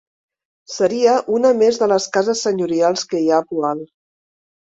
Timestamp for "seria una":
0.75-1.51